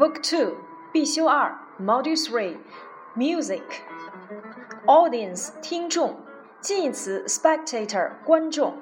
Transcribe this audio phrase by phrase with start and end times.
[0.00, 0.54] Book Two
[0.92, 2.56] 必修二 Module Three
[3.14, 3.60] Music
[4.86, 6.18] Audience 听众
[6.62, 8.78] 近义词 spectator 观众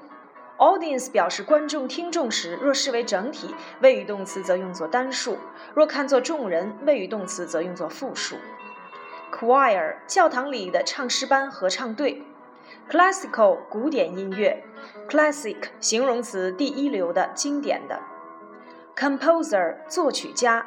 [0.58, 3.52] Audience 表示观众、听众时，若视为整体，
[3.82, 5.38] 谓语动词则用作单数；
[5.74, 8.36] 若看作众人，谓语动词则用作复数。
[9.32, 12.22] Choir 教堂里的唱诗班、合唱队。
[12.88, 14.62] Classical 古典音乐。
[15.08, 17.98] Classic 形容词第一流的、经典的。
[18.96, 20.66] Composer 作曲家。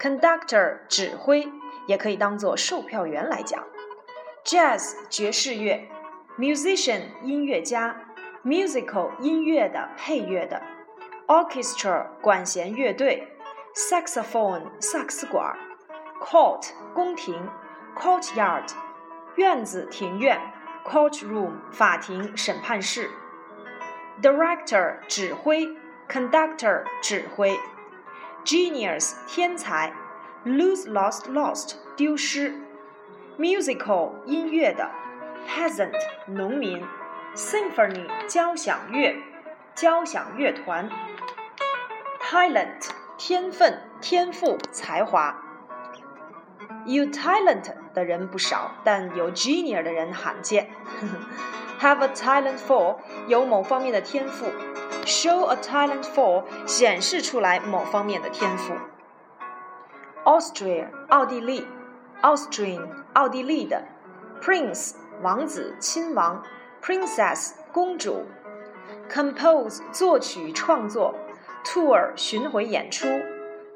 [0.00, 1.48] Conductor 指挥，
[1.86, 3.64] 也可以当做售票员来讲。
[4.44, 5.88] Jazz 爵士乐。
[6.38, 7.96] Musician 音乐家。
[8.44, 10.62] musical 音乐的、配乐的
[11.26, 13.26] ，orchestra 管弦乐队
[13.74, 15.58] ，saxophone 萨克斯管
[16.20, 17.34] ，court 宫廷
[17.96, 18.68] ，courtyard
[19.34, 20.40] 院子、庭院
[20.84, 23.10] ，courtroom 法庭、审判室
[24.22, 25.66] ，director 指挥
[26.08, 27.58] ，conductor 指挥
[28.46, 29.92] ，genius 天才
[30.46, 32.54] ，lose lost lost 丢失
[33.36, 34.88] ，musical 音乐的
[35.46, 35.92] ，peasant
[36.26, 36.82] 农民。
[37.34, 39.14] Symphony 交响乐，
[39.74, 40.88] 交响乐团。
[42.18, 45.42] Talent 天分、天赋、才华。
[46.86, 50.70] 有 talent 的人不少，但有 genius 的人罕见。
[51.78, 54.46] Have a talent for 有某方面的天赋。
[55.05, 58.73] Show a talent for 显示出来某方面的天赋。
[60.23, 61.65] Austria 奥地利，
[62.21, 63.83] Austrian 奥地利的。
[64.41, 66.43] Prince 王子、亲王。
[66.81, 68.25] Princess 公主，
[69.07, 71.13] compose 作曲创作，
[71.63, 73.07] tour 巡回演出，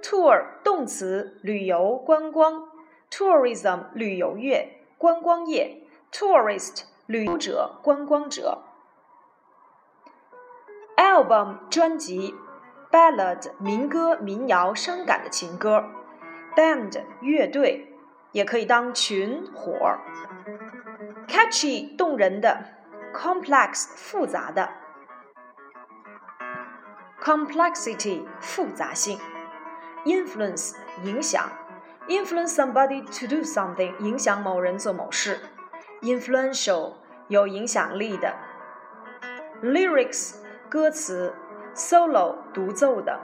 [0.01, 2.67] tour 动词旅游观光，
[3.11, 8.63] tourism 旅游业观光业，tourist 旅游者观光者
[11.10, 12.34] ，album 专辑
[12.90, 15.84] ，ballad 民歌民谣伤感的情歌
[16.56, 17.94] ，band 乐队
[18.32, 19.98] 也可以当群伙
[21.26, 22.80] ，catchy 动人的。
[23.12, 24.70] complex 复杂的
[27.20, 29.18] ，complexity 复杂性
[30.04, 31.50] ，influence 影响
[32.08, 35.40] ，influence somebody to do something 影响某人做某事
[36.02, 36.94] ，influential
[37.28, 38.34] 有影响力的
[39.62, 40.36] ，lyrics
[40.70, 41.34] 歌词
[41.74, 43.18] ，solo 独奏的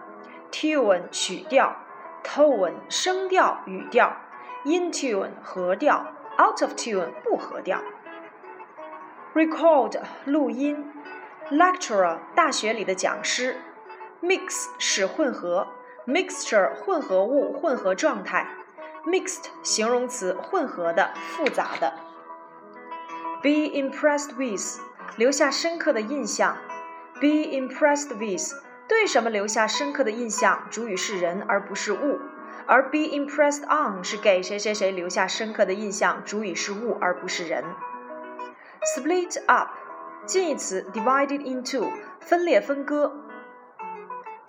[0.50, 1.76] ，tune 曲调
[2.24, 4.16] ，tone 声调语调
[4.64, 6.04] ，in tune 合调
[6.38, 7.80] ，out of tune 不合调。
[9.32, 10.92] record 录音
[11.52, 13.60] ，lecturer 大学里的讲师
[14.20, 15.68] ，mix 使混合
[16.04, 18.48] ，mixture 混合物、混合状态
[19.04, 21.92] ，mixed 形容词混合的、复杂的。
[23.40, 24.80] be impressed with
[25.16, 26.56] 留下深刻的印象
[27.19, 32.19] ，be impressed with 对什么留下深刻的印象，主语是人而不是物，
[32.67, 37.63] 而 be impressed on 是给谁谁谁留下深刻的印象，主语是物而不是人。
[38.95, 39.69] Split up，
[40.25, 43.13] 近义词，divided into，分裂分割。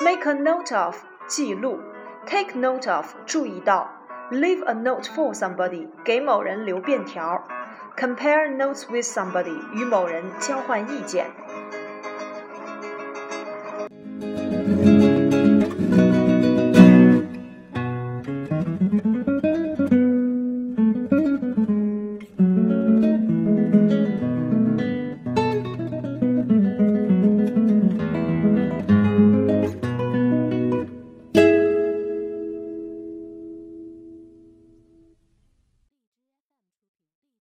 [0.00, 0.96] Make a note of，
[1.26, 1.80] 记录。
[2.26, 3.90] Take note of，注意到。
[4.30, 7.44] Leave a note for somebody，给某人留便条。
[7.96, 11.26] Compare notes with somebody，与某人交换意见。
[14.49, 14.96] Thank you.